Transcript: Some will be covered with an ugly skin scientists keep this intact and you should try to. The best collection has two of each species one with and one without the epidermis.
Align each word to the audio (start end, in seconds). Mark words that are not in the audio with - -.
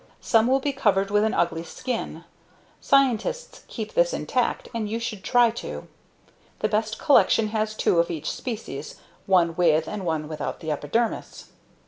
Some 0.19 0.47
will 0.47 0.59
be 0.59 0.71
covered 0.73 1.11
with 1.11 1.23
an 1.23 1.35
ugly 1.35 1.63
skin 1.63 2.23
scientists 2.79 3.65
keep 3.67 3.93
this 3.93 4.15
intact 4.15 4.67
and 4.73 4.89
you 4.89 4.99
should 4.99 5.23
try 5.23 5.51
to. 5.51 5.87
The 6.61 6.67
best 6.67 6.97
collection 6.97 7.49
has 7.49 7.75
two 7.75 7.99
of 7.99 8.09
each 8.09 8.31
species 8.31 8.95
one 9.27 9.55
with 9.55 9.87
and 9.87 10.03
one 10.03 10.27
without 10.27 10.59
the 10.59 10.71
epidermis. 10.71 11.51